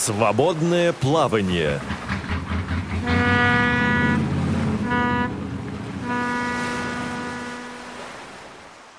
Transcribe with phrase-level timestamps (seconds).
[0.00, 1.78] Свободное плавание.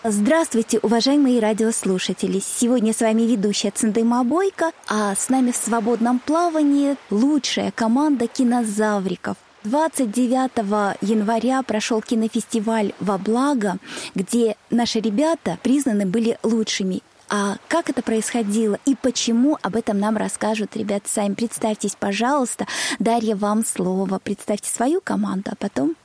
[0.03, 2.39] Здравствуйте, уважаемые радиослушатели!
[2.39, 9.37] Сегодня с вами ведущая Циндыма Бойко, а с нами в свободном плавании лучшая команда кинозавриков.
[9.63, 13.77] 29 января прошел кинофестиваль «Во благо»,
[14.13, 17.01] где наши ребята признаны были лучшими.
[17.33, 21.33] А как это происходило и почему, об этом нам расскажут ребята сами.
[21.33, 22.67] Представьтесь, пожалуйста.
[22.99, 24.19] Дарья, вам слово.
[24.19, 25.95] Представьте свою команду, а потом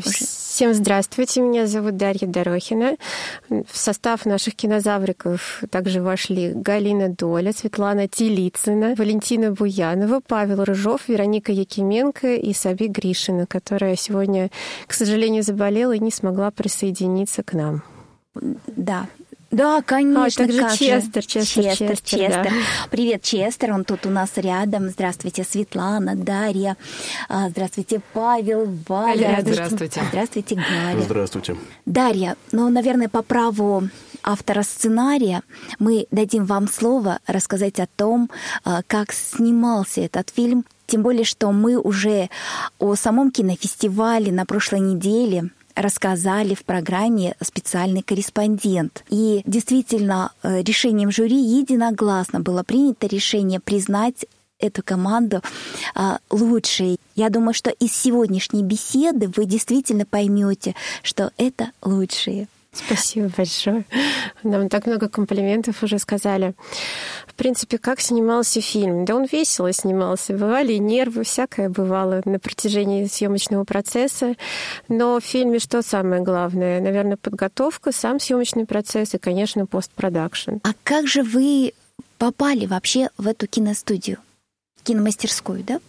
[0.00, 2.96] Всем здравствуйте, меня зовут Дарья Дорохина.
[3.50, 11.52] В состав наших кинозавриков также вошли Галина Доля, Светлана Телицына, Валентина Буянова, Павел Рыжов, Вероника
[11.52, 14.50] Якименко и Саби Гришина, которая сегодня,
[14.86, 17.82] к сожалению, заболела и не смогла присоединиться к нам.
[18.66, 19.08] Да,
[19.52, 20.44] да, конечно.
[20.44, 22.00] А, также Честер, Честер, Честер, Честер.
[22.00, 22.44] Честер.
[22.44, 22.50] Да.
[22.90, 24.88] Привет, Честер, он тут у нас рядом.
[24.88, 26.78] Здравствуйте, Светлана, Дарья.
[27.28, 29.38] А, здравствуйте, Павел, Валя.
[29.42, 30.02] Здравствуйте.
[30.08, 31.02] Здравствуйте, Галя.
[31.02, 31.56] Здравствуйте.
[31.84, 33.88] Дарья, ну, наверное, по праву
[34.22, 35.42] автора сценария
[35.78, 38.30] мы дадим вам слово рассказать о том,
[38.64, 40.64] а, как снимался этот фильм.
[40.86, 42.28] Тем более, что мы уже
[42.78, 49.04] о самом кинофестивале на прошлой неделе рассказали в программе специальный корреспондент.
[49.08, 54.26] И действительно, э, решением жюри единогласно было принято решение признать
[54.62, 55.42] эту команду
[55.94, 56.98] а, лучшей.
[57.16, 62.46] Я думаю, что из сегодняшней беседы вы действительно поймете, что это лучшие.
[62.72, 63.84] Спасибо большое.
[64.42, 66.54] Нам так много комплиментов уже сказали.
[67.26, 69.04] В принципе, как снимался фильм?
[69.04, 70.32] Да он весело снимался.
[70.32, 74.36] Бывали нервы, всякое бывало на протяжении съемочного процесса.
[74.88, 76.80] Но в фильме что самое главное?
[76.80, 80.52] Наверное, подготовка, сам съемочный процесс и, конечно, постпродакшн.
[80.62, 81.74] А как же вы
[82.16, 84.16] попали вообще в эту киностудию,
[84.82, 85.80] киномастерскую, да?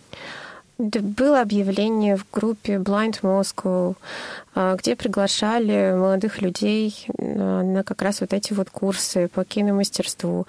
[0.83, 3.95] Было объявление в группе Blind Moscow,
[4.53, 10.45] а, где приглашали молодых людей на как раз вот эти вот курсы по киномастерству.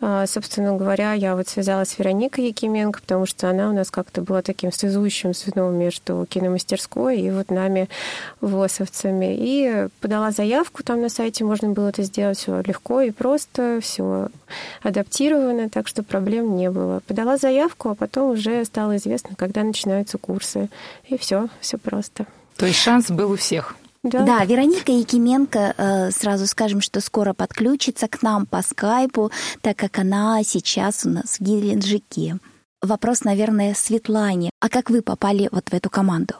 [0.00, 4.22] А, собственно говоря, я вот связалась с Вероникой Якименко, потому что она у нас как-то
[4.22, 7.88] была таким связующим звеном между киномастерской и вот нами,
[8.40, 9.34] ВОСовцами.
[9.36, 14.28] И подала заявку, там на сайте можно было это сделать все легко и просто, все
[14.82, 17.00] адаптировано, так что проблем не было.
[17.08, 20.68] Подала заявку, а потом уже стало известно, когда начинаются курсы.
[21.08, 22.26] И все, все просто.
[22.56, 23.74] То есть шанс был у всех?
[24.10, 24.24] Да.
[24.24, 29.30] да, Вероника Якименко, э, сразу скажем, что скоро подключится к нам по скайпу,
[29.60, 32.38] так как она сейчас у нас в Геленджике.
[32.80, 34.50] Вопрос, наверное, Светлане.
[34.60, 36.34] А как вы попали вот в эту команду?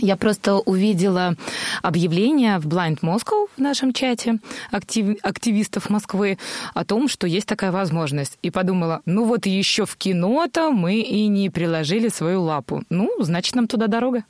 [0.00, 1.36] Я просто увидела
[1.82, 4.38] объявление в Blind Moscow в нашем чате
[4.72, 6.38] актив, активистов Москвы
[6.74, 8.38] о том, что есть такая возможность.
[8.42, 12.82] И подумала, ну вот еще в кино-то мы и не приложили свою лапу.
[12.90, 14.24] Ну, значит, нам туда дорога.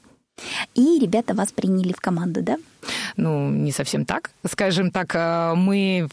[0.75, 2.57] И ребята вас приняли в команду, да?
[3.17, 4.31] Ну, не совсем так.
[4.47, 6.09] Скажем так, э, мы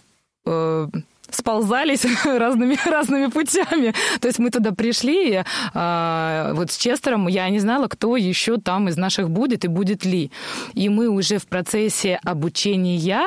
[0.46, 0.88] э,
[1.32, 3.94] сползались разными, разными путями.
[4.20, 5.44] То есть мы туда пришли,
[5.74, 10.06] а, вот с Честером я не знала, кто еще там из наших будет и будет
[10.06, 10.32] ли.
[10.74, 13.24] И мы уже в процессе обучения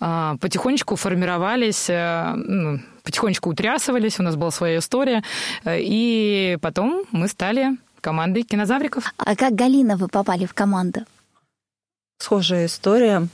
[0.00, 5.24] а, потихонечку формировались, а, ну, потихонечку утрясывались, у нас была своя история,
[5.66, 9.14] и потом мы стали командой кинозавриков.
[9.16, 11.00] А как, Галина, вы попали в команду?
[12.18, 13.28] Схожая история.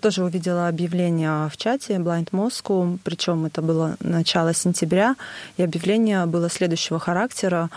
[0.00, 5.16] Тоже увидела объявление в чате Blind Moscow, причем это было начало сентября,
[5.56, 7.70] и объявление было следующего характера.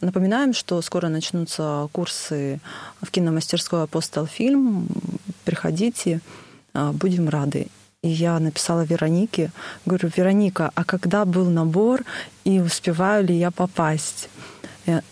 [0.00, 2.60] Напоминаем, что скоро начнутся курсы
[3.00, 4.88] в киномастерской «Апостол Фильм».
[5.44, 6.20] Приходите,
[6.74, 7.68] а, будем рады.
[8.02, 9.50] И я написала Веронике,
[9.86, 12.02] говорю, Вероника, а когда был набор
[12.44, 14.28] и успеваю ли я попасть?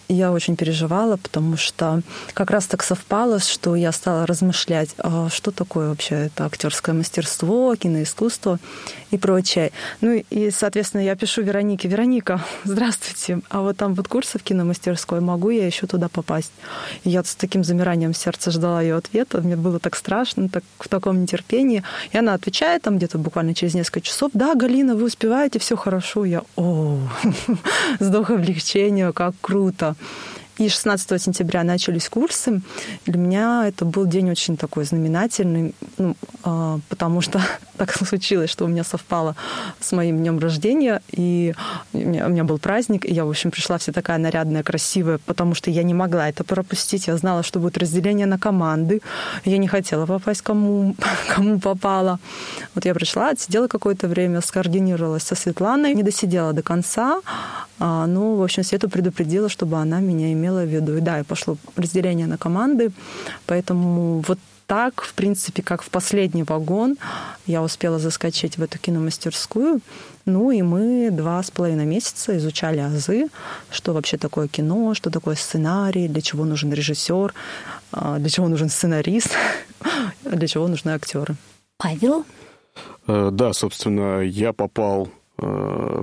[0.09, 2.03] Я очень переживала, потому что
[2.34, 7.75] как раз так совпало, что я стала размышлять, а что такое вообще это актерское мастерство,
[7.75, 8.59] киноискусство
[9.10, 9.72] и прочее.
[10.03, 15.21] Ну и, соответственно, я пишу Веронике, Вероника, здравствуйте, а вот там вот курсы в киномастерской,
[15.21, 16.53] могу я еще туда попасть?
[17.04, 20.89] И я с таким замиранием сердца ждала ее ответа, мне было так страшно, так, в
[20.89, 21.83] таком нетерпении.
[22.10, 26.27] И она отвечает там где-то буквально через несколько часов, да, Галина, вы успеваете, все хорошо.
[26.27, 26.98] Я, о,
[27.98, 29.61] вздох облегчения, как круто.
[29.62, 29.94] żółto.
[30.59, 32.60] И 16 сентября начались курсы.
[33.07, 36.15] Для меня это был день очень такой знаменательный, ну,
[36.45, 37.41] э, потому что
[37.78, 39.34] так случилось, что у меня совпало
[39.81, 41.54] с моим днем рождения, и
[41.95, 45.19] у меня, у меня был праздник, и я, в общем, пришла вся такая нарядная, красивая,
[45.25, 47.07] потому что я не могла это пропустить.
[47.07, 49.01] Я знала, что будет разделение на команды.
[49.45, 50.95] Я не хотела попасть кому,
[51.34, 52.19] кому попало.
[52.75, 57.21] Вот я пришла, отсидела какое-то время, скоординировалась со Светланой, не досидела до конца,
[57.78, 60.97] А, ну, в общем, Свету предупредила, чтобы она меня имела в виду.
[60.97, 62.91] И да, и пошло разделение на команды.
[63.47, 66.97] Поэтому вот так, в принципе, как в последний вагон,
[67.47, 69.80] я успела заскочить в эту киномастерскую.
[70.24, 73.28] Ну и мы два с половиной месяца изучали азы,
[73.71, 77.34] что вообще такое кино, что такое сценарий, для чего нужен режиссер,
[77.92, 79.30] а, для чего нужен сценарист,
[80.24, 81.34] для чего нужны актеры.
[81.77, 82.24] Павел?
[83.06, 85.09] Э, да, собственно, я попал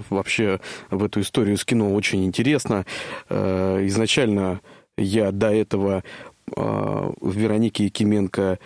[0.10, 0.60] вообще
[0.90, 2.86] в эту историю с кино очень интересно.
[3.30, 4.62] Э, изначально
[4.98, 6.04] я до этого
[6.48, 8.58] в Веронике Якименко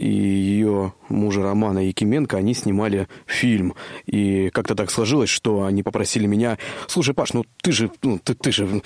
[0.00, 3.74] и ее мужа Романа Якименко, они снимали фильм.
[4.06, 6.56] И как-то так сложилось, что они попросили меня,
[6.86, 8.82] слушай, Паш, ну ты же, ну, ты, ты же,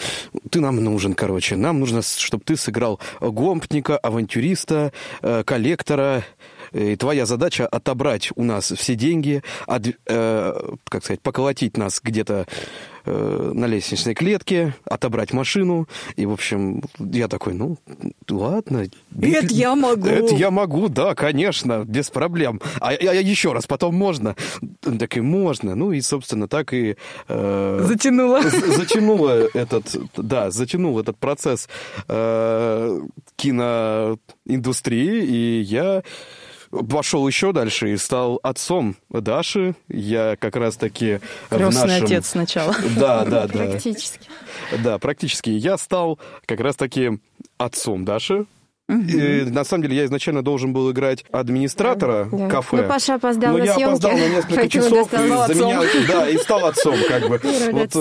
[0.50, 1.54] ты нам нужен, короче.
[1.54, 4.92] Нам нужно, чтобы ты сыграл гомпника, авантюриста,
[5.44, 6.24] коллектора,
[6.74, 12.46] и твоя задача отобрать у нас все деньги, от, э, как сказать, поколотить нас где-то
[13.06, 15.88] э, на лестничной клетке, отобрать машину.
[16.16, 17.78] И, в общем, я такой, ну,
[18.28, 18.88] ладно.
[19.20, 20.08] Это я могу.
[20.08, 22.60] Это я могу, да, конечно, без проблем.
[22.80, 24.34] А, а, а еще раз, потом можно.
[24.80, 25.76] Так и можно.
[25.76, 26.96] Ну и, собственно, так и...
[27.28, 28.42] Э, затянуло.
[28.42, 31.68] Затянуло этот, да, затянул этот процесс
[32.08, 33.00] э,
[33.36, 36.02] киноиндустрии, и я
[36.82, 39.74] пошел еще дальше и стал отцом Даши.
[39.88, 42.04] Я как раз-таки Крестный нашем...
[42.04, 42.74] отец сначала.
[42.96, 43.66] Да, да, да.
[43.66, 44.28] Практически.
[44.82, 45.50] Да, практически.
[45.50, 47.18] Я стал как раз-таки
[47.58, 48.46] отцом Даши.
[48.86, 49.00] Угу.
[49.00, 52.82] И, на самом деле я изначально должен был играть администратора да, кафе.
[52.82, 53.88] Ну, Паша опоздал но на я съемки.
[53.88, 57.40] опоздал на несколько часов и за меня, да, и стал отцом, как бы.
[57.74, 57.96] Вот,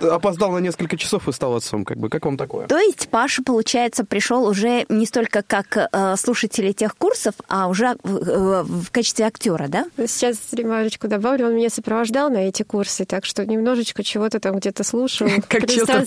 [0.00, 2.08] э, опоздал на несколько часов и стал отцом, как бы.
[2.08, 2.66] Как вам такое?
[2.66, 7.96] То есть Паша, получается, пришел уже не столько как э, слушатель этих курсов, а уже
[8.02, 9.84] э, в качестве актера, да?
[9.98, 11.48] Сейчас ремарочку добавлю.
[11.48, 15.28] Он меня сопровождал на эти курсы, так что немножечко чего-то там где-то слушал.
[15.48, 16.04] Как часто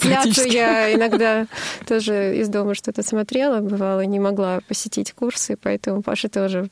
[0.47, 1.45] я иногда
[1.87, 6.69] тоже из дома что-то смотрела, бывало, не могла посетить курсы, поэтому Паша тоже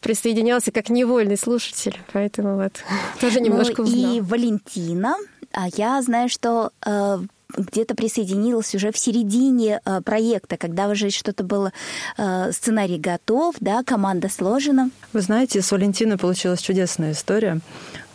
[0.00, 2.72] присоединялся как невольный слушатель, поэтому вот
[3.20, 4.14] тоже немножко ну, узнал.
[4.14, 5.14] И Валентина,
[5.52, 7.18] а я знаю, что э,
[7.56, 11.72] где-то присоединилась уже в середине э, проекта, когда уже что-то было,
[12.18, 14.90] э, сценарий готов, да, команда сложена.
[15.12, 17.60] Вы знаете, с Валентиной получилась чудесная история,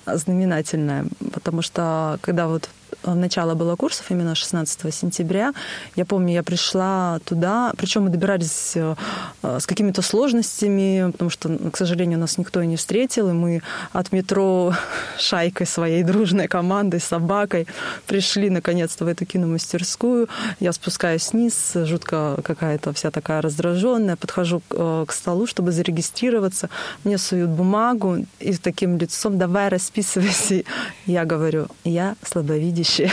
[0.06, 2.70] знаменательная, потому что когда вот
[3.04, 5.54] начало было курсов, именно 16 сентября.
[5.96, 8.96] Я помню, я пришла туда, причем мы добирались э,
[9.42, 13.62] с какими-то сложностями, потому что, к сожалению, нас никто и не встретил, и мы
[13.94, 14.74] от метро
[15.18, 17.68] шайкой своей дружной командой, собакой
[18.08, 20.28] пришли наконец-то в эту киномастерскую.
[20.60, 26.70] Я спускаюсь вниз, жутко какая-то вся такая раздраженная, подхожу э, к столу, чтобы зарегистрироваться.
[27.04, 30.64] Мне суют бумагу и с таким лицом «давай расписывайся».
[31.06, 33.12] Я говорю, я слабовидящая будущее.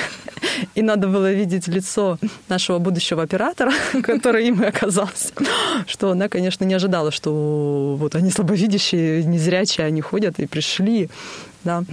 [0.75, 2.19] И надо было видеть лицо
[2.49, 5.33] нашего будущего оператора, который им и оказался,
[5.87, 11.09] что она, конечно, не ожидала, что вот они слабовидящие, незрячие, они ходят и пришли
[11.65, 11.85] да.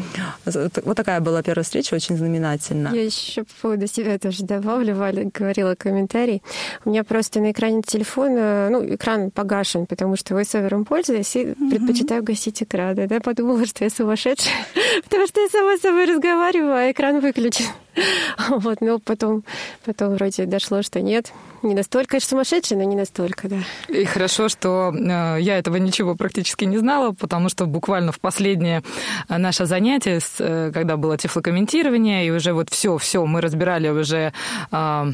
[0.45, 2.91] Вот такая была первая встреча, очень знаменательная.
[2.93, 4.95] Я еще по поводу себя тоже добавлю.
[4.95, 6.41] Валя говорила комментарий.
[6.85, 11.69] У меня просто на экране телефона, ну, экран погашен, потому что voiceover пользуюсь и mm-hmm.
[11.69, 13.07] предпочитаю гасить экраны.
[13.07, 14.53] Да, подумала, что я сумасшедшая,
[15.01, 17.65] потому что я сама с собой разговариваю, а экран выключен.
[18.49, 19.43] Вот, но потом,
[19.85, 21.31] потом вроде дошло, что нет.
[21.61, 23.57] Не настолько, конечно, сумасшедшая, но не настолько, да.
[23.89, 28.81] И хорошо, что э, я этого ничего практически не знала, потому что буквально в последнее
[29.27, 34.31] наше занятие, э, когда было тифлокомментирование, и уже вот все, все, мы разбирали уже,
[34.71, 35.11] э,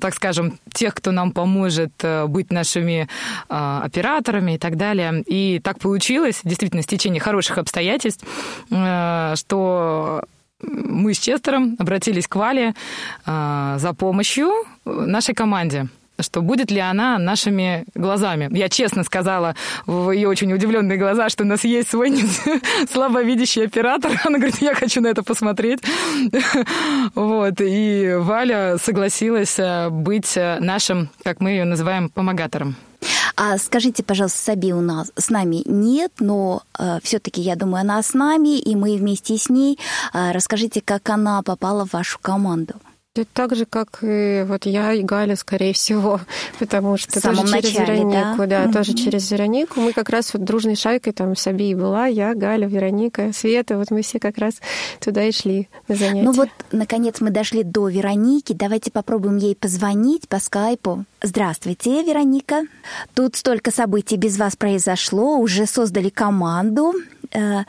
[0.00, 1.92] так скажем, тех, кто нам поможет
[2.26, 3.08] быть нашими
[3.48, 5.22] операторами и так далее.
[5.26, 8.24] И так получилось, действительно, с течение хороших обстоятельств,
[8.68, 10.22] что
[10.60, 12.74] мы с Честером обратились к Вале
[13.26, 14.50] э, за помощью
[14.84, 15.88] нашей команде
[16.20, 18.48] что будет ли она нашими глазами.
[18.50, 19.54] Я честно сказала
[19.86, 22.12] в ее очень удивленные глаза, что у нас есть свой
[22.92, 24.20] слабовидящий оператор.
[24.24, 25.80] Она говорит, я хочу на это посмотреть.
[27.14, 27.60] Вот.
[27.60, 32.76] И Валя согласилась э, быть э, нашим, как мы ее называем, помогатором.
[33.40, 38.02] А скажите, пожалуйста, Саби у нас с нами нет, но э, все-таки я думаю, она
[38.02, 39.78] с нами, и мы вместе с ней.
[40.12, 42.74] Э, расскажите, как она попала в вашу команду.
[43.18, 46.20] Это так же, как и вот я и Галя, скорее всего,
[46.60, 49.80] потому что тоже через начале, Веронику, да, да тоже через Веронику.
[49.80, 54.02] Мы как раз вот дружной шайкой, там Саби была, я, Галя, Вероника, Света, вот мы
[54.02, 54.60] все как раз
[55.00, 56.22] туда и шли на занятия.
[56.22, 58.52] Ну вот, наконец, мы дошли до Вероники.
[58.52, 61.04] Давайте попробуем ей позвонить по скайпу.
[61.20, 62.62] Здравствуйте, Вероника.
[63.14, 66.94] Тут столько событий без вас произошло, уже создали команду.
[67.32, 67.64] Э,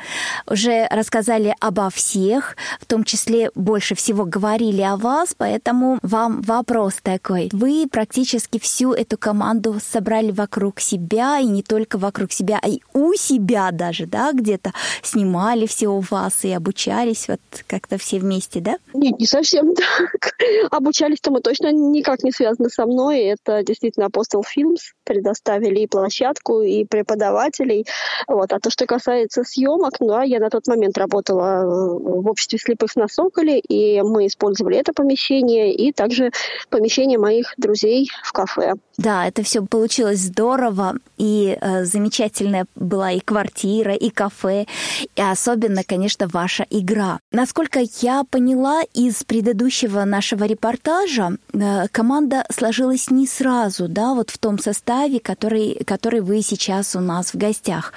[0.48, 6.96] уже рассказали обо всех, в том числе больше всего говорили о вас, поэтому вам вопрос
[7.02, 7.50] такой.
[7.52, 12.82] Вы практически всю эту команду собрали вокруг себя, и не только вокруг себя, а и
[12.94, 18.60] у себя даже, да, где-то снимали все у вас и обучались вот как-то все вместе,
[18.60, 18.78] да?
[18.94, 20.36] Нет, не совсем так.
[20.72, 23.20] Обучались-то мы точно никак не связаны со мной.
[23.22, 27.88] Это действительно Apostle Films предоставили и площадку, и преподавателей.
[28.28, 28.54] Вот.
[28.54, 32.96] А то, что касается съемок, ну, а я на тот момент работала в обществе слепых
[32.96, 36.30] на Соколе, и мы использовали это помещение, и также
[36.70, 38.76] помещение моих друзей в кафе.
[38.98, 44.68] Да, это все получилось здорово, и э, замечательная была и квартира, и кафе,
[45.16, 47.20] и особенно, конечно, ваша игра.
[47.32, 54.38] Насколько я поняла из предыдущего нашего репортажа, э, команда сложилась не сразу, да, вот в
[54.38, 57.94] том составе, который, который вы сейчас у нас в гостях.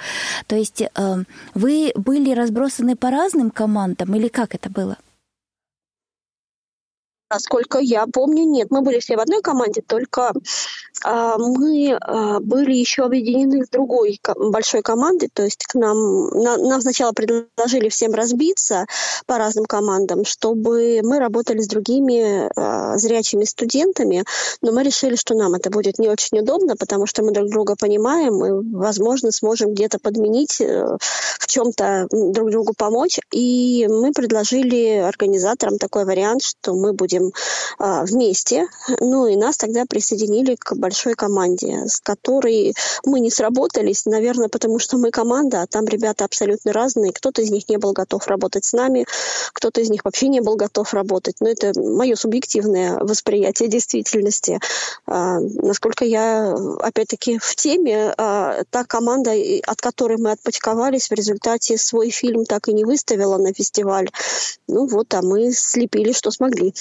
[0.47, 4.97] То есть э, вы были разбросаны по разным командам или как это было?
[7.33, 8.67] Насколько я помню, нет.
[8.69, 10.33] Мы были все в одной команде, только
[11.03, 15.29] а, мы а, были еще объединены с другой большой командой.
[15.33, 18.85] То есть к нам, на, нам сначала предложили всем разбиться
[19.25, 24.23] по разным командам, чтобы мы работали с другими а, зрячими студентами.
[24.61, 27.75] Но мы решили, что нам это будет не очень удобно, потому что мы друг друга
[27.79, 30.97] понимаем и, возможно, сможем где-то подменить, э,
[31.39, 33.19] в чем-то друг другу помочь.
[33.31, 37.33] И мы предложили организаторам такой вариант, что мы будем будем
[37.79, 38.67] а, вместе.
[38.99, 42.75] Ну и нас тогда присоединили к большой команде, с которой
[43.05, 47.11] мы не сработались, наверное, потому что мы команда, а там ребята абсолютно разные.
[47.11, 49.05] Кто-то из них не был готов работать с нами,
[49.53, 51.35] кто-то из них вообще не был готов работать.
[51.39, 54.59] Но это мое субъективное восприятие действительности.
[55.05, 59.31] А, насколько я, опять-таки, в теме, а, та команда,
[59.65, 64.09] от которой мы отпочковались, в результате свой фильм так и не выставила на фестиваль.
[64.67, 66.73] Ну вот, а мы слепили, что смогли.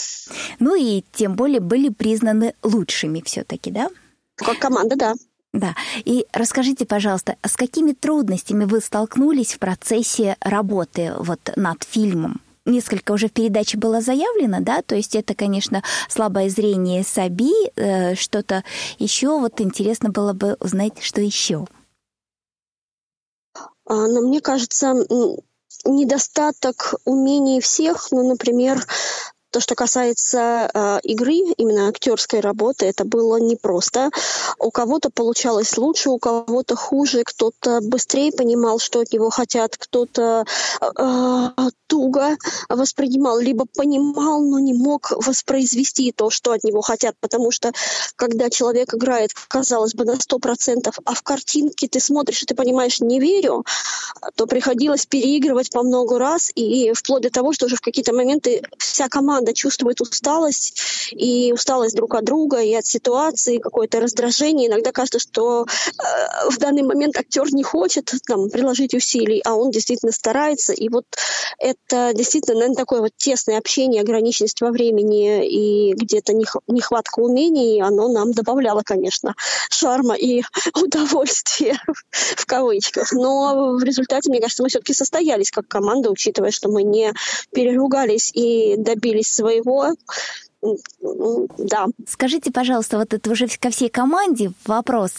[0.59, 3.89] Ну и тем более были признаны лучшими все-таки, да?
[4.37, 5.15] Как команда, да.
[5.53, 5.75] Да.
[6.05, 12.41] И расскажите, пожалуйста, с какими трудностями вы столкнулись в процессе работы вот над фильмом?
[12.65, 18.15] Несколько уже в передаче было заявлено, да, то есть это, конечно, слабое зрение Саби, э,
[18.15, 18.63] что-то
[19.01, 21.67] еще, вот интересно было бы узнать, что еще.
[23.85, 24.95] А, но мне кажется,
[25.85, 28.87] недостаток умений всех, ну, например,
[29.53, 34.11] то, что касается э, игры, именно актерской работы, это было непросто.
[34.59, 40.47] У кого-то получалось лучше, у кого-то хуже, кто-то быстрее понимал, что от него хотят, кто-то
[40.81, 42.39] э, туго
[42.71, 47.73] воспринимал, либо понимал, но не мог воспроизвести то, что от него хотят, потому что
[48.17, 53.01] когда человек играет, казалось бы, на 100%, а в картинке ты смотришь и ты понимаешь,
[53.01, 53.67] не верю,
[54.35, 58.63] то приходилось переигрывать по много раз, и вплоть до того, что уже в какие-то моменты
[58.79, 64.69] вся команда команда чувствует усталость, и усталость друг от друга, и от ситуации, какое-то раздражение.
[64.69, 69.71] Иногда кажется, что э, в данный момент актер не хочет там, приложить усилий, а он
[69.71, 70.73] действительно старается.
[70.73, 71.05] И вот
[71.59, 76.33] это действительно, наверное, такое вот тесное общение, ограниченность во времени и где-то
[76.69, 79.35] нехватка умений, оно нам добавляло, конечно,
[79.71, 80.43] шарма и
[80.83, 81.79] удовольствия
[82.37, 83.13] в кавычках.
[83.13, 87.13] Но в результате, мне кажется, мы все-таки состоялись как команда, учитывая, что мы не
[87.53, 89.95] переругались и добились своего
[91.59, 91.87] да.
[92.07, 95.13] Скажите, пожалуйста, вот это уже ко всей команде вопрос.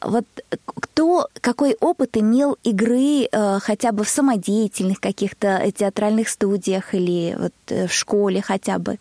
[0.00, 0.24] Вот
[0.64, 7.52] кто, какой опыт имел игры э, хотя бы в самодеятельных каких-то театральных студиях или вот
[7.68, 8.98] э, в школе хотя бы?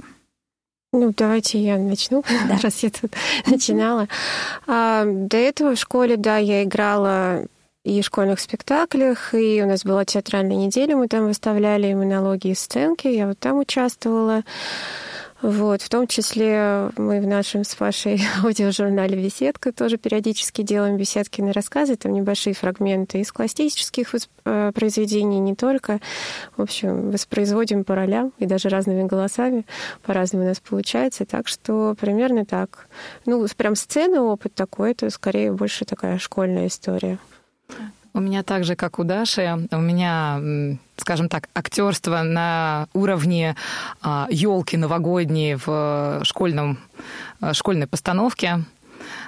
[0.92, 2.60] Ну, давайте я начну, да.
[2.62, 3.12] раз я тут
[3.48, 4.08] начинала.
[4.68, 7.46] А, до этого в школе, да, я играла
[7.90, 13.08] и школьных спектаклях, и у нас была театральная неделя, мы там выставляли монологи и сценки,
[13.08, 14.44] я вот там участвовала.
[15.42, 21.42] Вот, в том числе мы в нашем с Пашей аудиожурнале «Беседка» тоже периодически делаем беседки
[21.42, 26.00] рассказы, там небольшие фрагменты из классических э, произведений, не только.
[26.58, 29.66] В общем, воспроизводим по ролям и даже разными голосами.
[30.04, 31.26] По-разному у нас получается.
[31.26, 32.88] Так что примерно так.
[33.26, 37.18] Ну, прям сцены опыт такой, это скорее больше такая школьная история.
[38.14, 40.42] У меня так же, как у Даши, у меня,
[40.98, 43.56] скажем так, актерство на уровне
[44.30, 46.80] елки а, новогодней в школьном,
[47.40, 48.66] а, школьной постановке.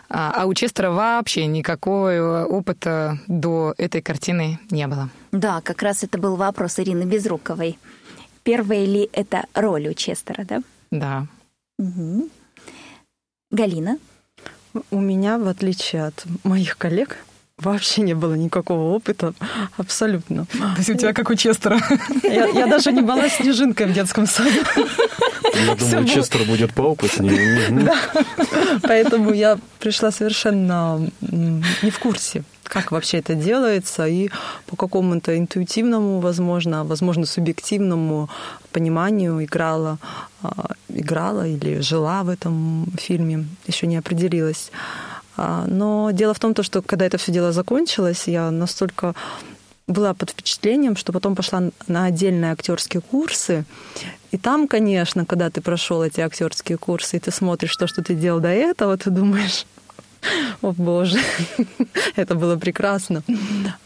[0.09, 5.09] А, а у Честера вообще никакого опыта до этой картины не было.
[5.31, 7.77] Да, как раз это был вопрос Ирины Безруковой.
[8.43, 10.61] Первая ли это роль у Честера, да?
[10.91, 11.27] Да.
[11.77, 12.29] Угу.
[13.51, 13.97] Галина?
[14.89, 17.17] У меня, в отличие от моих коллег,
[17.61, 19.33] вообще не было никакого опыта,
[19.77, 20.45] абсолютно.
[20.45, 21.79] То есть у тебя как у Честера.
[22.23, 24.49] Я, я даже не была снежинкой в детском саду.
[25.53, 27.67] Я думаю, Честер будет поопытнее.
[27.69, 27.95] Да.
[28.83, 34.29] Поэтому я пришла совершенно не в курсе, как вообще это делается, и
[34.67, 38.29] по какому-то интуитивному, возможно, возможно, субъективному
[38.71, 39.97] пониманию играла,
[40.41, 44.71] а, играла или жила в этом фильме, еще не определилась.
[45.37, 49.15] А, но дело в том, что когда это все дело закончилось, я настолько
[49.87, 53.65] была под впечатлением, что потом пошла на отдельные актерские курсы.
[54.31, 58.15] И там, конечно, когда ты прошел эти актерские курсы, и ты смотришь то, что ты
[58.15, 59.65] делал до этого, ты думаешь,
[60.61, 61.19] о боже,
[62.15, 63.23] это было прекрасно.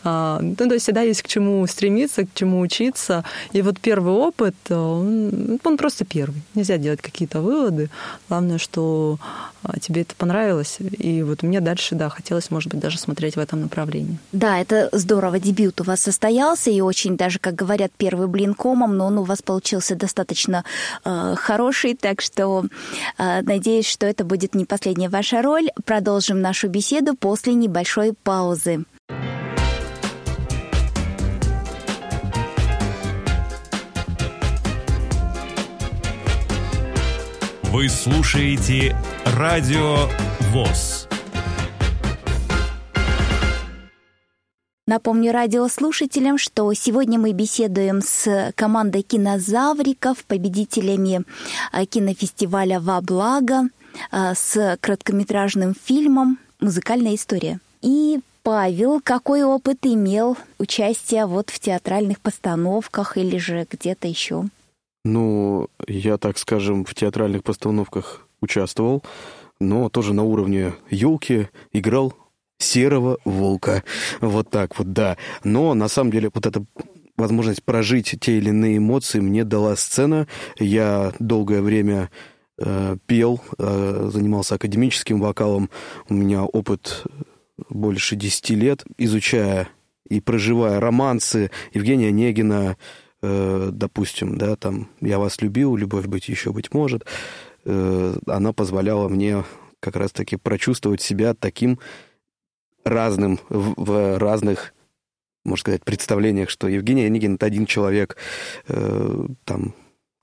[0.04, 3.24] А, ну, то есть всегда есть к чему стремиться, к чему учиться.
[3.54, 6.42] И вот первый опыт, он, он просто первый.
[6.54, 7.90] Нельзя делать какие-то выводы.
[8.30, 9.20] Главное, что
[9.64, 10.78] а, тебе это понравилось.
[10.80, 14.18] И вот мне дальше, да, хотелось, может быть, даже смотреть в этом направлении.
[14.32, 15.40] Да, это здорово.
[15.40, 19.24] Дебют у вас состоялся, и очень даже, как говорят, первый блин комом, но он у
[19.24, 20.64] вас получился достаточно
[21.04, 22.66] э, хороший, так что
[23.18, 25.70] э, надеюсь, что это будет не последняя ваша роль.
[25.86, 28.86] Продолжим нашу беседу после небольшой паузы.
[37.76, 40.08] Вы слушаете Радио
[40.54, 41.10] ВОЗ.
[44.88, 51.24] Напомню радиослушателям, что сегодня мы беседуем с командой кинозавриков, победителями
[51.74, 53.64] а, кинофестиваля «Во благо»,
[54.10, 57.60] а, с краткометражным фильмом «Музыкальная история».
[57.82, 64.46] И Павел, какой опыт имел участия вот в театральных постановках или же где-то еще?
[65.06, 69.04] Ну, я, так скажем, в театральных постановках участвовал,
[69.60, 72.16] но тоже на уровне елки играл
[72.58, 73.84] серого волка.
[74.20, 75.18] Вот так вот, да.
[75.44, 76.66] Но на самом деле вот эта
[77.18, 80.28] возможность прожить те или иные эмоции мне дала сцена.
[80.58, 82.10] Я долгое время
[82.58, 85.70] э, пел, э, занимался академическим вокалом.
[86.10, 87.04] У меня опыт
[87.70, 89.70] больше десяти лет, изучая
[90.10, 96.52] и проживая романсы Евгения Онегина, э, допустим, да, там «Я вас любил», «Любовь быть еще
[96.52, 97.06] быть может»,
[97.66, 99.44] э, она позволяла мне
[99.80, 101.80] как раз-таки прочувствовать себя таким
[102.84, 104.74] разным в разных,
[105.44, 108.18] можно сказать, представлениях, что Евгений Онегин— это один человек,
[108.68, 109.74] э, там,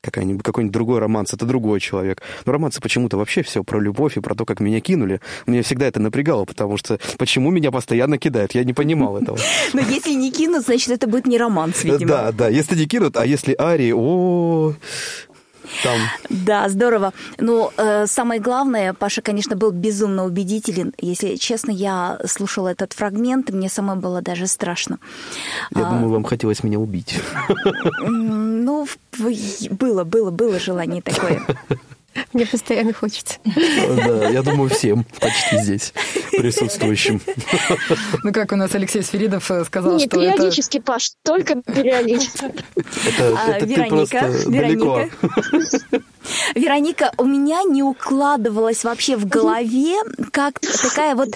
[0.02, 2.22] какой-нибудь, какой-нибудь другой романс, это другой человек.
[2.44, 5.20] Но романсы почему-то вообще все про любовь и про то, как меня кинули.
[5.46, 8.52] Мне всегда это напрягало, потому что почему меня постоянно кидают?
[8.54, 9.38] Я не понимал этого.
[9.72, 12.06] Но если не кинут, значит, это будет не романс, видимо.
[12.06, 14.74] Да, да, если не кинут, а если Ари, о,
[15.82, 15.98] там.
[16.30, 17.12] Да, здорово.
[17.38, 20.92] Ну, э, самое главное, Паша, конечно, был безумно убедителен.
[20.98, 24.98] Если честно, я слушала этот фрагмент, мне самой было даже страшно.
[25.74, 27.20] Я а, думаю, вам хотелось меня убить.
[28.02, 28.86] Ну,
[29.70, 31.42] было, было, было желание такое.
[32.32, 33.38] Мне постоянно хочется.
[33.44, 35.92] Да, я думаю, всем почти здесь
[36.32, 37.20] присутствующим.
[38.22, 40.86] Ну, как у нас Алексей Сферидов э, сказал, Не, что периодически, это...
[40.86, 42.44] Паш, только периодически.
[42.44, 44.48] Это, а, это Вероника, Вероника.
[44.48, 45.08] далеко.
[46.54, 49.96] Вероника, у меня не укладывалось вообще в голове,
[50.30, 51.30] как такая вот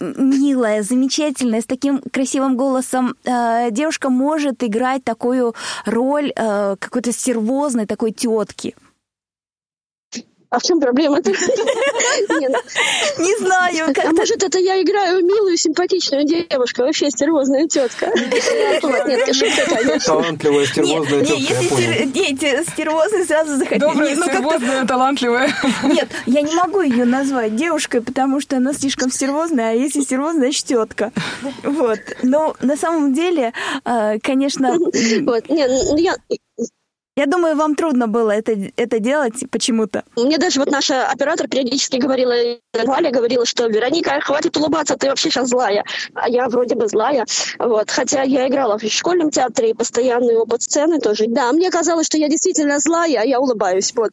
[0.00, 5.54] милая, замечательная, с таким красивым голосом э, девушка может играть такую
[5.86, 8.74] роль э, какой-то стервозной такой тетки.
[10.52, 11.16] А в чем проблема?
[13.18, 13.94] Не знаю.
[14.04, 18.12] А может, это я играю милую, симпатичную девушку, вообще стервозная тетка?
[18.14, 20.14] Нет, шутка, конечно.
[20.14, 22.04] Талантливая, стервозная тетка.
[22.04, 23.78] Дети стервозные сразу захотели.
[23.78, 25.54] Добрая, ну, стервозная, талантливая.
[25.84, 30.50] Нет, я не могу ее назвать девушкой, потому что она слишком стервозная, а если стервозная,
[30.50, 31.12] значит тетка.
[31.62, 32.00] Вот.
[32.22, 34.76] Но на самом деле, а, конечно...
[35.22, 36.16] Вот, нет, ну, я
[37.16, 40.02] я думаю, вам трудно было это, это делать почему-то.
[40.16, 42.34] Мне даже вот наша оператор периодически говорила,
[42.84, 45.84] Валя говорила, что Вероника, хватит улыбаться, ты вообще сейчас злая.
[46.14, 47.26] А я вроде бы злая.
[47.58, 47.90] Вот.
[47.90, 51.26] Хотя я играла в школьном театре и постоянный опыт сцены тоже.
[51.28, 53.92] Да, мне казалось, что я действительно злая, а я улыбаюсь.
[53.94, 54.12] Вот.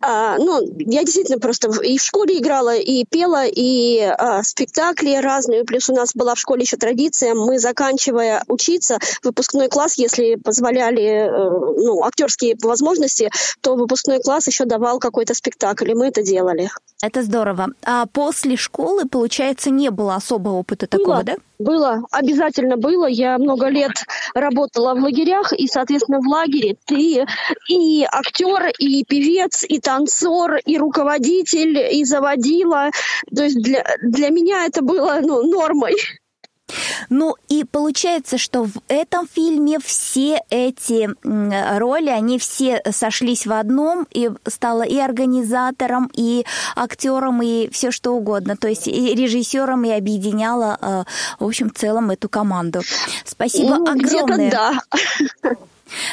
[0.00, 5.64] А, ну, я действительно просто и в школе играла, и пела, и а, спектакли разные.
[5.64, 11.02] Плюс у нас была в школе еще традиция, мы заканчивая учиться, выпускной класс, если позволяли,
[11.02, 16.22] э, ну, актерский актерские возможности, то выпускной класс еще давал какой-то спектакль, и мы это
[16.22, 16.70] делали.
[17.02, 17.68] Это здорово.
[17.84, 21.34] А после школы, получается, не было особого опыта было, такого, да?
[21.58, 23.06] Было, обязательно было.
[23.06, 23.92] Я много лет
[24.34, 27.24] работала в лагерях, и, соответственно, в лагере ты
[27.68, 32.90] и актер, и певец, и танцор, и руководитель, и заводила.
[33.34, 35.94] То есть для, для меня это было ну, нормой.
[37.08, 41.08] Ну и получается, что в этом фильме все эти
[41.78, 46.44] роли, они все сошлись в одном, и стало и организатором, и
[46.76, 48.56] актером, и все что угодно.
[48.56, 51.04] То есть и режиссером, и объединяла, э,
[51.38, 52.82] в общем, в целом эту команду.
[53.24, 54.50] Спасибо ну, огромное.
[54.50, 54.80] Да.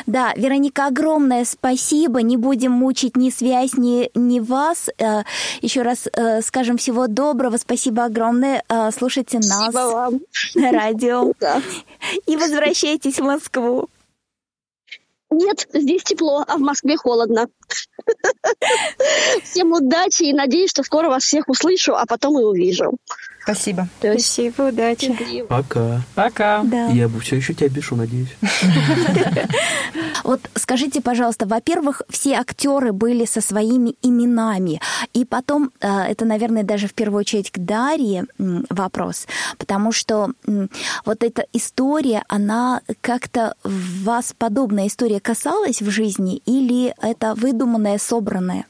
[0.05, 2.21] Да, Вероника, огромное спасибо.
[2.21, 4.89] Не будем мучить ни связь, ни, ни вас.
[4.97, 5.23] Э,
[5.61, 7.57] Еще раз э, скажем всего доброго.
[7.57, 8.63] Спасибо огромное.
[8.69, 10.21] Э, слушайте нас вам.
[10.55, 11.33] на радио.
[12.25, 13.89] И возвращайтесь в Москву.
[15.29, 17.47] Нет, здесь тепло, а в Москве холодно.
[19.43, 22.93] Всем удачи и надеюсь, что скоро вас всех услышу, а потом и увижу.
[23.47, 23.87] Спасибо.
[23.99, 25.45] Спасибо, удачи.
[25.47, 26.01] Пока.
[26.15, 26.63] Пока.
[26.63, 26.87] Да.
[26.87, 28.35] Я все еще тебя бешу, надеюсь.
[30.23, 34.81] Вот скажите, пожалуйста, во-первых, все актеры были со своими именами,
[35.13, 39.25] и потом э, это, наверное, даже в первую очередь к Дарье вопрос,
[39.57, 40.31] потому что
[41.05, 48.65] вот эта история, она как-то вас подобная история касалась в жизни или это выдуманная, собранная?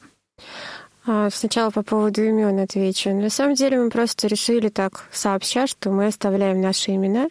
[1.10, 3.12] А, сначала по поводу имен отвечу.
[3.12, 7.30] На самом деле мы просто решили так сообща, что мы оставляем наши имена.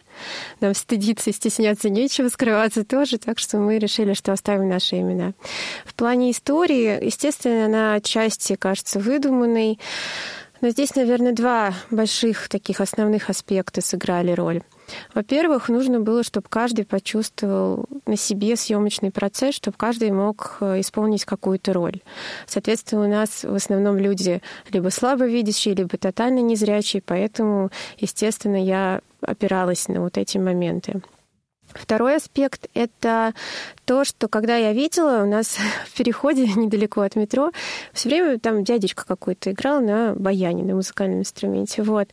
[0.61, 5.33] Нам стыдиться и стесняться нечего, скрываться тоже, так что мы решили, что оставим наши имена.
[5.85, 9.79] В плане истории, естественно, она отчасти кажется выдуманной,
[10.59, 14.63] но здесь, наверное, два больших таких основных аспекта сыграли роль.
[15.13, 21.25] Во-первых, нужно было, чтобы каждый почувствовал на себе съемочный процесс, чтобы каждый мог э, исполнить
[21.25, 22.01] какую-то роль.
[22.45, 29.87] Соответственно, у нас в основном люди либо слабовидящие, либо тотально незрячие, поэтому, естественно, я опиралась
[29.87, 31.01] на вот эти моменты.
[31.73, 33.33] Второй аспект— это
[33.85, 37.51] то, что когда я видела, у нас в переходе недалеко от метро
[37.93, 41.83] все время там дядечка какой-то играл на баяне, на музыкальном инструменте.
[41.83, 42.09] Вот.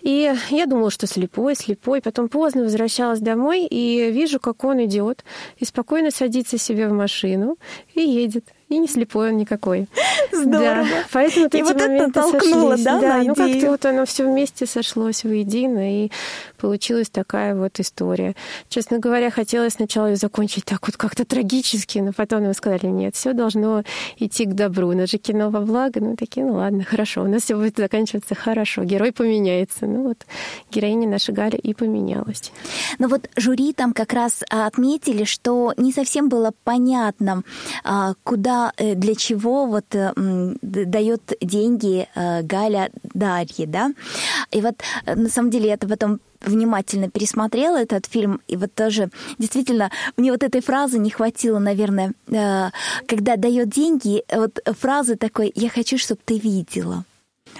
[0.00, 2.00] И я думала, что слепой, слепой.
[2.00, 5.24] Потом поздно возвращалась домой и вижу, как он идет
[5.58, 7.56] и спокойно садится себе в машину
[7.94, 9.88] и едет и не слепой он никакой.
[10.32, 10.84] Здорово.
[10.84, 11.04] Да.
[11.12, 12.84] Поэтому вот и эти вот моменты это толкнуло, сошлись.
[12.84, 16.10] да, да на ну как-то вот оно все вместе сошлось воедино, и
[16.56, 18.36] получилась такая вот история.
[18.68, 23.16] Честно говоря, хотелось сначала ее закончить так вот как-то трагически, но потом нам сказали, нет,
[23.16, 23.82] все должно
[24.18, 24.88] идти к добру.
[24.90, 26.00] У нас же кино во благо.
[26.00, 28.84] Ну, такие, ну ладно, хорошо, у нас все будет заканчиваться хорошо.
[28.84, 29.86] Герой поменяется.
[29.86, 30.26] Ну вот,
[30.70, 32.52] героиня наша Галя и поменялась.
[33.00, 37.42] Но вот жюри там как раз отметили, что не совсем было понятно,
[37.82, 40.12] а, куда, э, для чего вот э,
[40.62, 43.92] дает деньги э, Галя Дарье, да?
[44.50, 44.74] И вот
[45.06, 50.42] на самом деле это потом внимательно пересмотрела этот фильм, и вот тоже действительно мне вот
[50.42, 52.14] этой фразы не хватило, наверное,
[53.06, 57.04] когда дает деньги, вот фразы такой «я хочу, чтобы ты видела».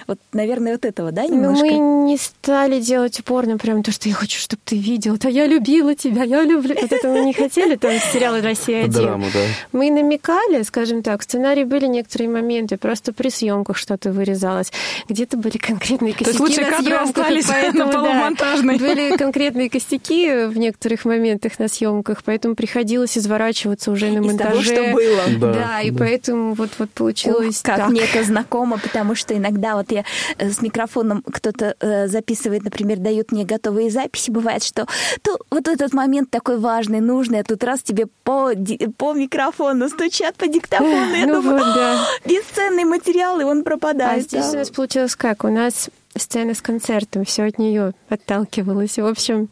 [0.07, 1.65] Вот, наверное, вот этого, да, Но немножко?
[1.65, 1.71] мы
[2.07, 5.17] не стали делать упорно прям то, что я хочу, чтобы ты видел.
[5.17, 6.75] Да я любила тебя, я люблю.
[6.81, 8.87] Вот этого мы не хотели, там сериал «Россия-1».
[8.87, 9.39] Драму, да.
[9.71, 14.71] Мы намекали, скажем так, в сценарии были некоторые моменты, просто при съемках что-то вырезалось.
[15.09, 18.77] Где-то были конкретные То косяки есть лучшие на кадры съемках, остались поэтому, на да, полумонтажной.
[18.79, 24.51] Были конкретные косяки в некоторых моментах на съемках, поэтому приходилось изворачиваться уже на Из монтаже.
[24.51, 25.21] того, что было.
[25.39, 25.99] Да, Да, и да.
[25.99, 27.89] поэтому вот, вот получилось Ух, как так.
[27.89, 30.03] мне это знакомо, потому что иногда вот я
[30.37, 34.85] э, с микрофоном кто-то э, записывает, например, дают мне готовые записи, бывает, что
[35.21, 38.51] то вот этот момент такой важный, нужный, а тут раз тебе по,
[38.97, 42.01] по микрофону стучат по диктофону, я Ну думаю, вот, да.
[42.03, 44.23] «О, бесценный материал, и он А пропадает.
[44.23, 44.51] здесь да.
[44.51, 45.43] у нас получилось как?
[45.43, 48.97] У нас сцена с концертом, все от нее отталкивалось.
[48.97, 49.49] В общем,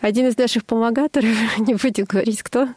[0.00, 2.68] один из наших помогаторов, не будем говорить кто,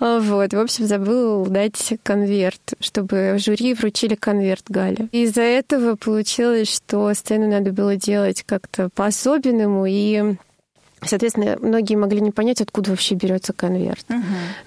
[0.00, 5.08] а, вот, в общем, забыл дать конверт, чтобы в жюри вручили конверт Гале.
[5.12, 10.36] Из-за этого получилось, что сцену надо было делать как-то по-особенному, и
[11.06, 14.04] Соответственно, многие могли не понять, откуда вообще берется конверт.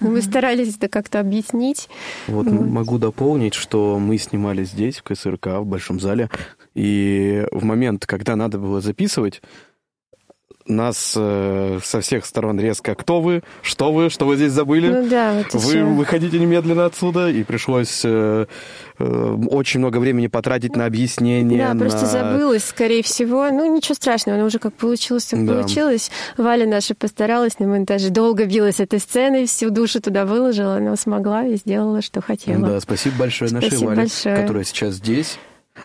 [0.00, 1.88] Но мы старались это как-то объяснить.
[2.26, 2.66] Вот Вот.
[2.66, 6.30] могу дополнить, что мы снимали здесь, в КСРК, в Большом зале,
[6.78, 9.42] и в момент, когда надо было записывать,
[10.66, 13.42] нас э, со всех сторон резко «Кто вы?
[13.62, 14.10] Что вы?
[14.10, 15.86] Что вы здесь забыли?» Ну да, вот Вы ещё.
[15.86, 18.44] выходите немедленно отсюда, и пришлось э,
[18.98, 21.66] э, очень много времени потратить на объяснение.
[21.72, 23.48] Да, просто на- забылась, скорее всего.
[23.50, 25.54] Ну, ничего страшного, оно уже как получилось, так Да.
[25.54, 26.10] получилось.
[26.36, 31.46] Валя наша постаралась на монтаже, долго билась этой сценой, всю душу туда выложила, но смогла
[31.46, 32.60] и сделала, что хотела.
[32.68, 34.36] Да, спасибо большое нашей Спасибо Вале, большое.
[34.36, 35.38] которая сейчас здесь,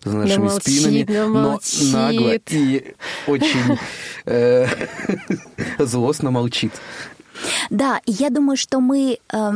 [0.03, 1.59] за нашими молчит, спинами, да но
[1.91, 2.93] нагло и
[3.27, 3.77] очень
[4.25, 4.67] э,
[5.79, 6.71] злостно молчит.
[7.69, 9.51] Да, я думаю, что мы э,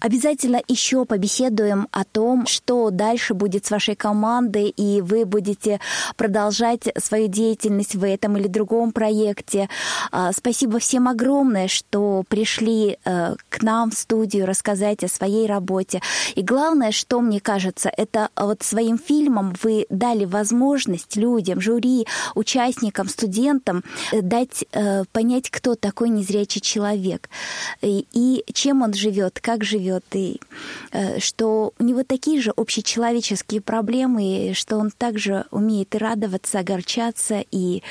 [0.00, 5.80] обязательно еще побеседуем о том, что дальше будет с вашей командой, и вы будете
[6.16, 9.68] продолжать свою деятельность в этом или другом проекте.
[10.12, 16.00] Э, спасибо всем огромное, что пришли э, к нам в студию рассказать о своей работе.
[16.34, 23.08] И главное, что мне кажется, это вот своим фильмом вы дали возможность людям, жюри, участникам,
[23.08, 27.01] студентам э, дать э, понять, кто такой незрячий человек
[27.80, 30.40] и, и чем он живет, как живет, и
[30.92, 36.58] э, что у него такие же общечеловеческие проблемы, и что он также умеет и радоваться,
[36.60, 37.82] огорчаться, и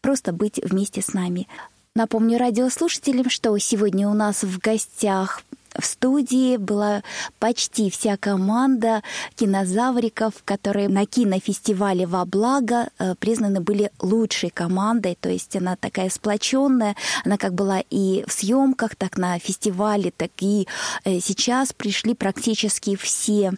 [0.00, 1.48] просто быть вместе с нами.
[1.94, 5.42] Напомню радиослушателям, что сегодня у нас в гостях
[5.78, 7.02] в студии была
[7.38, 9.02] почти вся команда
[9.34, 16.10] кинозавриков, которые на кинофестивале «Во благо» э, признаны были лучшей командой, то есть она такая
[16.10, 20.66] сплоченная, она как была и в съемках, так на фестивале, так и
[21.04, 23.52] э, сейчас пришли практически все.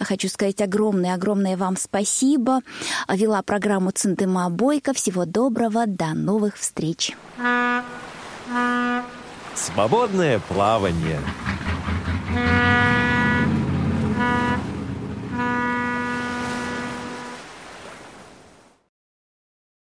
[0.00, 2.60] Хочу сказать огромное-огромное вам спасибо.
[3.08, 4.92] Вела программу Циндыма Бойко.
[4.92, 7.16] Всего доброго, до новых встреч.
[9.58, 11.20] Свободное плавание.